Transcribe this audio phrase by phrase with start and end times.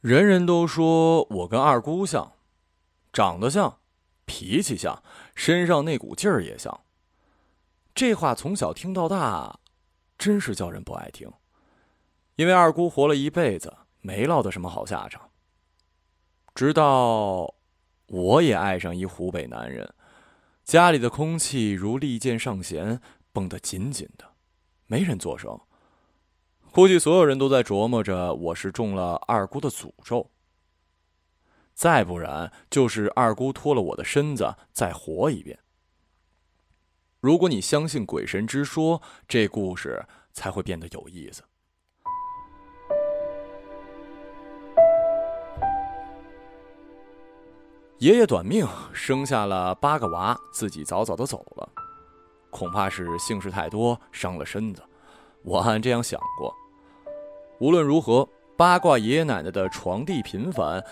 [0.00, 2.34] 人人都说我跟二姑像，
[3.12, 3.78] 长得像，
[4.26, 5.02] 脾气像，
[5.34, 6.80] 身上那股劲儿也像。
[7.94, 9.58] 这话从小听到大，
[10.16, 11.28] 真是叫人不爱听。
[12.36, 15.30] 因为二姑活了一辈子，没落得什么好下场。
[16.54, 17.52] 直到
[18.06, 19.92] 我也爱上一湖北男人，
[20.62, 23.00] 家里的空气如利剑上弦，
[23.32, 24.24] 绷得紧紧的，
[24.86, 25.60] 没人作声。
[26.70, 30.30] 估计所有人都在琢磨着，我是中了二姑的诅咒。
[31.74, 35.58] 再不然，就是二姑脱了我的身子再活一遍。
[37.20, 41.42] 如果你相信鬼神之说，这故事才会变得有意思。
[47.98, 51.68] 爷爷短命，生下了八个娃，自己早早的走了，
[52.50, 54.82] 恐怕是姓氏太多，伤了身子。
[55.42, 56.54] 我还这样想过。
[57.60, 60.82] 无论如何，八卦爷爷奶奶的床地频繁，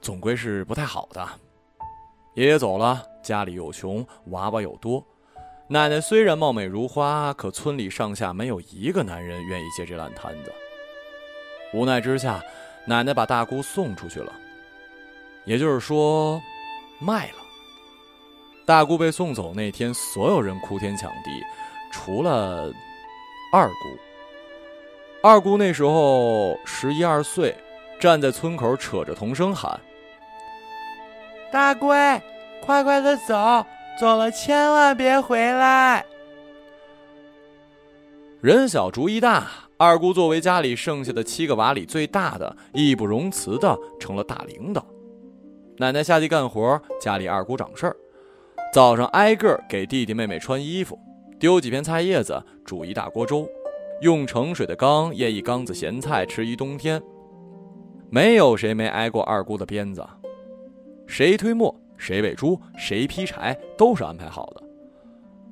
[0.00, 1.26] 总归是不太好的。
[2.34, 5.04] 爷爷走了，家里又穷，娃娃又多。
[5.68, 10.52] 奶奶虽然貌美如花，可村里上下没有一个男人愿意接这烂摊子。
[11.72, 12.42] 无奈之下，
[12.84, 14.32] 奶奶把大姑送出去了，
[15.44, 16.40] 也就是说，
[16.98, 17.36] 卖了。
[18.64, 21.30] 大姑被送走那天，所有人哭天抢地，
[21.92, 22.72] 除了
[23.52, 24.07] 二姑。
[25.20, 27.52] 二姑那时候十一二岁，
[27.98, 29.78] 站在村口扯着童声喊
[31.50, 31.96] ：“大龟，
[32.64, 33.66] 快快的走，
[33.98, 36.06] 走了千万别回来。”
[38.40, 44.86] 人小主意大，二姑作为家里剩下的七个娃里最大的，义不容辞的成了大领导。
[45.78, 47.96] 奶奶下地干活，家里二姑掌事儿。
[48.72, 50.96] 早上挨个给弟弟妹妹穿衣服，
[51.40, 53.48] 丢几片菜叶子，煮一大锅粥。
[54.00, 57.02] 用盛水的缸腌一缸子咸菜吃一冬天，
[58.10, 60.06] 没有谁没挨过二姑的鞭子。
[61.08, 64.62] 谁推磨，谁喂猪，谁劈柴，都是安排好的。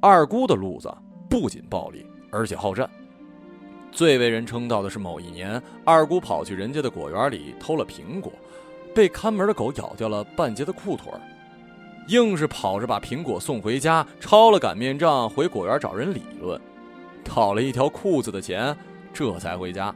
[0.00, 0.90] 二姑的路子
[1.28, 2.88] 不仅暴力，而且好战。
[3.92, 8.32] 最为人称道的是某一年，二姑跑去人家的果园里偷了苹果，
[8.94, 11.12] 被看门的狗咬掉了半截的裤腿
[12.08, 16.58] 硬是跑着把苹果送回家，抄了擀面杖回果园找人理论。
[17.24, 18.76] 讨了一条裤子的钱，
[19.12, 19.94] 这才回家。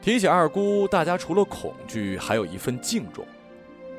[0.00, 3.26] 提起二姑，大家除了恐惧，还有一份敬重。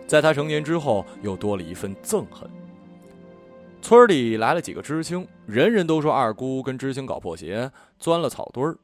[0.08, 2.50] 在她成年之后，又多了一份憎恨。
[3.82, 8.78] 村里来了几个知青，人人都说二姑跟知青搞破鞋，钻了草堆儿。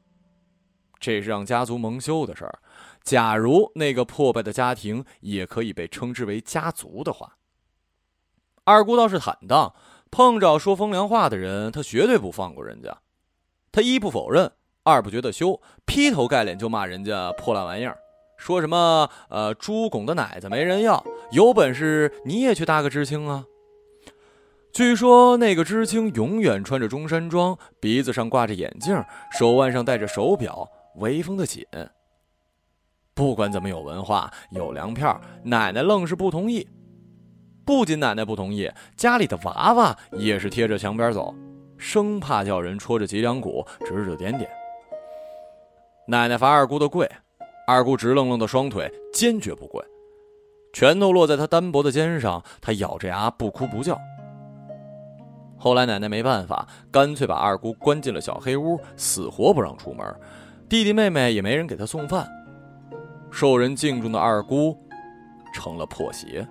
[0.99, 2.59] 这是让家族蒙羞的事儿。
[3.03, 7.37] 假如那个破败的家庭也可以被称之为家族的话，
[8.63, 9.73] 二姑倒是坦荡。
[10.09, 12.97] 碰着说风凉话的人，他绝对不放过人家。
[13.71, 14.51] 他一不否认，
[14.83, 17.97] 二不觉得羞，劈头盖脸就骂人家破烂玩意儿，
[18.37, 23.45] 说什么呃猪拱的奶子没人要，有本事你也去搭个知青啊！
[24.73, 31.65] 据说那个知青永远穿着中山装，鼻子上挂着眼镜，手腕上戴着手表，威风的紧。
[33.15, 36.67] 不管怎么有文化有粮票，奶奶愣是不同意。
[37.67, 41.35] 不仅奶奶不同意，家里的娃娃也是贴着墙边走，
[41.77, 44.49] 生怕叫人戳着脊梁骨指指点点。
[46.07, 47.05] 奶奶罚二姑的跪，
[47.67, 49.83] 二姑直愣愣的双腿坚决不跪，
[50.71, 53.99] 拳头落在她单薄的肩上，她咬着牙不哭不叫。
[55.57, 60.07] 后来奶奶没办法，干脆把二姑关进了小黑屋，死活不让出门，
[60.69, 62.25] 弟弟妹妹也没人给她送饭。
[63.29, 64.73] 受人敬重的二姑，
[65.53, 66.47] 成了破鞋。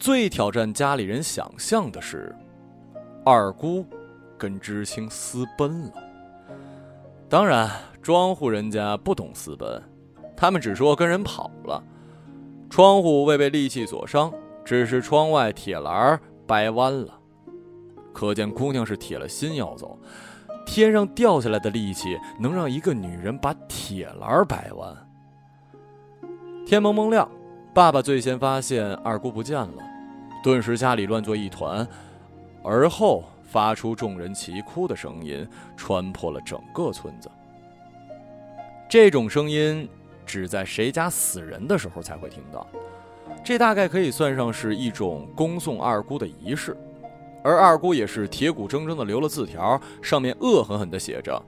[0.00, 2.34] 最挑战家里人想象的是，
[3.22, 3.84] 二姑
[4.38, 5.92] 跟知青私奔了。
[7.28, 9.80] 当然，庄户人家不懂私奔，
[10.34, 11.84] 他们只说跟人跑了。
[12.70, 14.32] 窗户未被利器所伤，
[14.64, 17.20] 只是窗外铁栏掰弯了。
[18.14, 19.98] 可见姑娘是铁了心要走。
[20.64, 24.96] 天上掉下来的利器能让一个女人把铁栏掰弯？
[26.64, 27.30] 天蒙蒙亮，
[27.74, 29.89] 爸爸最先发现二姑不见了。
[30.42, 31.86] 顿时家里乱作一团，
[32.62, 35.46] 而后发出众人齐哭的声音，
[35.76, 37.30] 穿破了整个村子。
[38.88, 39.88] 这种声音
[40.24, 42.66] 只在谁家死人的时候才会听到，
[43.44, 46.76] 这大概可以算上是一种恭送二姑的仪式。
[47.42, 51.42] 而二姑也是铁骨铮铮的留了字条，上面恶狠狠的写着：“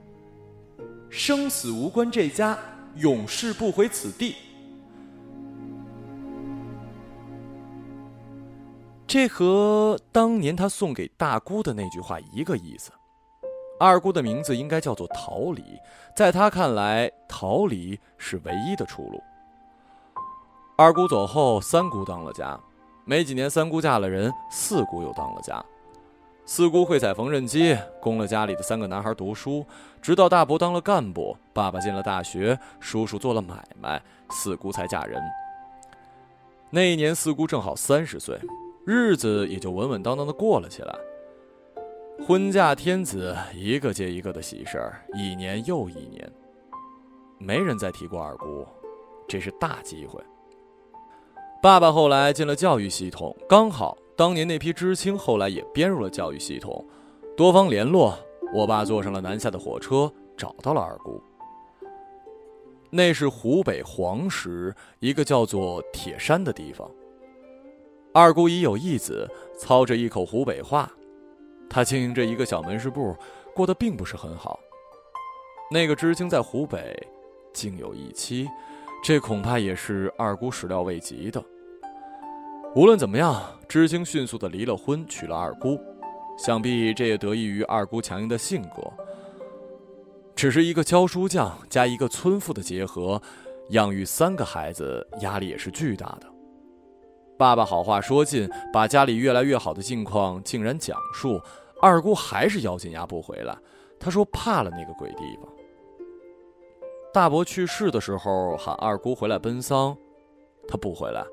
[1.09, 2.57] 生死无关这家，
[2.95, 4.35] 永世不回此地。”
[9.13, 12.91] 这和当年他送给大姑的那句话一个意思。
[13.79, 15.63] 二姑的名字应该叫做桃李，
[16.15, 19.21] 在他看来，桃李是唯一的出路。
[20.75, 22.59] 二姑走后，三姑当了家，
[23.05, 25.63] 没几年，三姑嫁了人，四姑又当了家。
[26.47, 29.63] 四姑会踩缝纫机，供了家里的三个男孩读书，
[30.01, 34.01] 直到大伯当了干部，爸爸进了大学，叔叔做了买卖，
[34.31, 35.21] 四姑才嫁人。
[36.71, 38.39] 那一年，四姑正好三十岁，
[38.85, 40.95] 日子也就稳稳当当的过了起来。
[42.25, 46.31] 婚嫁天子，一个接一个的喜事儿，一年又一年，
[47.37, 48.65] 没人再提过二姑，
[49.27, 50.21] 这是大机会。
[51.61, 53.97] 爸爸后来进了教育系统，刚好。
[54.15, 56.85] 当年那批知青后来也编入了教育系统，
[57.35, 58.13] 多方联络，
[58.53, 61.19] 我爸坐上了南下的火车，找到了二姑。
[62.91, 66.87] 那是湖北黄石一个叫做铁山的地方。
[68.13, 69.27] 二姑已有一子，
[69.57, 70.91] 操着一口湖北话，
[71.67, 73.15] 她经营着一个小门市部，
[73.55, 74.59] 过得并不是很好。
[75.71, 76.95] 那个知青在湖北，
[77.51, 78.47] 竟有一妻，
[79.03, 81.43] 这恐怕也是二姑始料未及的。
[82.75, 85.79] 无论怎么样，知青迅速的离了婚，娶了二姑，
[86.37, 88.93] 想必这也得益于二姑强硬的性格。
[90.35, 93.19] 只是一个教书匠加一个村妇的结合，
[93.69, 96.32] 养育三个孩子压力也是巨大的。
[97.37, 101.41] 爸爸好话说尽，把家里越来越好的境况竟然讲述，
[101.81, 103.57] 二姑还是咬紧牙不回来。
[103.99, 105.51] 他说怕了那个鬼地方。
[107.13, 109.95] 大伯去世的时候喊二姑回来奔丧，
[110.67, 111.23] 他不回来。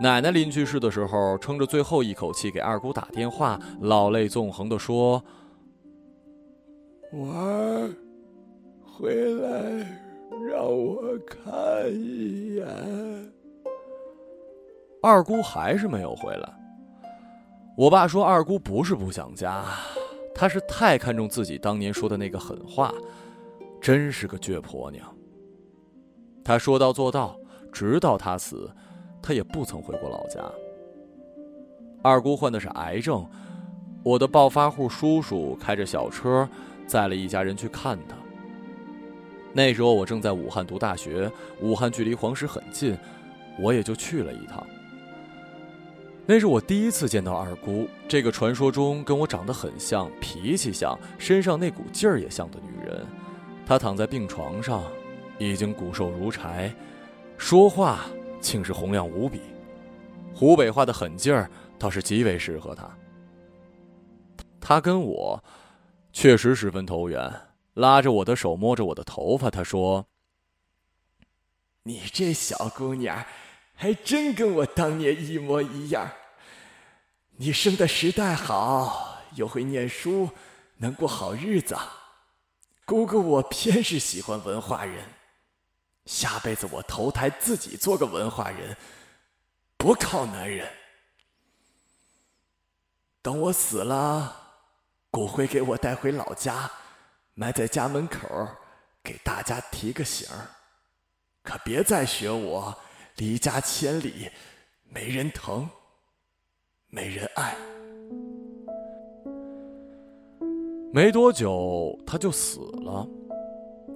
[0.00, 5.22] 奶奶临去世的时候，撑着最后一口气给二姑打电话，老泪纵横的说
[7.12, 7.90] ：“娃儿，
[8.82, 9.50] 回来
[10.48, 12.66] 让我看一眼。”
[15.02, 16.52] 二姑还是没有回来。
[17.76, 19.64] 我爸说二姑不是不想家，
[20.34, 22.92] 她是太看重自己当年说的那个狠话，
[23.80, 25.06] 真是个倔婆娘。
[26.44, 27.34] 她说到做到，
[27.72, 28.70] 直到她死。
[29.22, 30.40] 她也不曾回过老家。
[32.02, 33.26] 二姑患的是癌症，
[34.02, 36.48] 我的暴发户叔叔开着小车
[36.86, 38.16] 载了一家人去看她。
[39.52, 41.30] 那时候我正在武汉读大学，
[41.60, 42.96] 武汉距离黄石很近，
[43.58, 44.66] 我也就去了一趟。
[46.32, 53.04] 那是我第一次见到二姑，这个传说中跟我长得很像、脾气像、身上那股劲儿也像的女人。
[53.66, 54.84] 她躺在病床上，
[55.40, 56.72] 已经骨瘦如柴，
[57.36, 58.06] 说话。
[58.40, 59.40] 竟是洪亮无比，
[60.32, 62.88] 湖北话的狠劲儿倒是极为适合她。
[64.60, 65.42] 她跟我
[66.12, 67.28] 确实十分投缘，
[67.74, 70.06] 拉着我的手，摸着我的头发，她说
[71.82, 73.20] ：“你这小姑娘，
[73.80, 76.06] 还真跟我当年一模一样。
[77.38, 80.28] 你生的时代好，又会念书，
[80.76, 81.74] 能过好日子。
[82.84, 85.02] 姑姑我偏是喜欢文化人。”
[86.04, 88.76] 下辈子我投胎自己做个文化人，
[89.78, 90.70] 不靠男人。
[93.22, 94.58] 等我死了，
[95.10, 96.70] 骨灰给我带回老家，
[97.32, 98.46] 埋在家门口，
[99.02, 100.50] 给大家提个醒儿。
[101.42, 102.78] 可别再学我，
[103.20, 104.30] 离家千里，
[104.88, 105.68] 没人疼，
[106.88, 107.54] 没人爱。
[110.90, 113.06] 没多久，他就死了。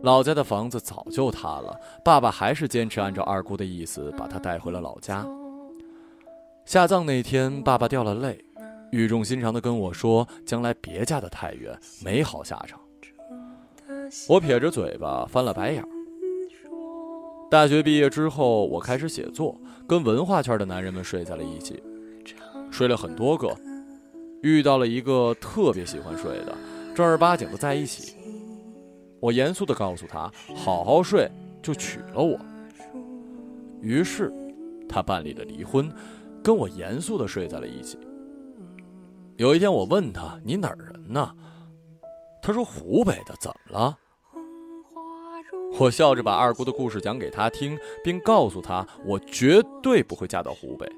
[0.03, 1.75] 老家的房子早就塌了，
[2.05, 5.27] 爸爸还是坚持按照二姑的意思把他带回了老家。
[6.67, 8.45] 下葬那天，爸爸掉了泪，
[8.93, 12.79] 语重心长的跟我说：“将来别嫁得太远，没好下场。”
[14.29, 15.83] 我撇着嘴巴翻了白眼。
[17.55, 19.57] 大学毕业之后，我开始写作，
[19.87, 21.81] 跟文化圈的男人们睡在了一起，
[22.69, 23.57] 睡了很多个，
[24.43, 26.53] 遇到了一个特别喜欢睡的，
[26.97, 28.17] 正儿八经的在一起。
[29.21, 31.31] 我严肃地告诉他：“好好睡，
[31.63, 32.37] 就娶了我。”
[33.81, 34.33] 于是，
[34.89, 35.89] 他办理了离婚，
[36.43, 37.97] 跟我严肃地睡在了一起。
[39.37, 41.33] 有一天，我问他：“你哪儿人呢？”
[42.43, 43.97] 他说：“湖北的，怎么了？”
[45.79, 50.91] 我笑着把二姑的故事讲给他听，并告诉他：“我绝对不会嫁到湖北。”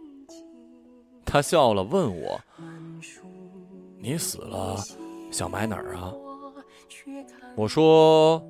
[1.25, 2.38] 他笑了，问我
[3.99, 4.76] ：“你死了，
[5.30, 6.12] 想埋哪儿啊？”
[7.56, 8.40] 我说：“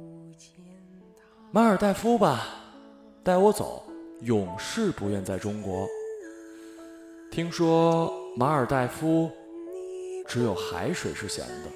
[1.52, 2.46] 马尔代夫吧，
[3.22, 3.84] 带我走，
[4.22, 5.86] 永世不愿在中国。
[7.30, 9.30] 听说马尔代夫
[10.26, 11.70] 只有海水是咸的。”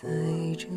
[0.00, 0.08] 在
[0.56, 0.68] 这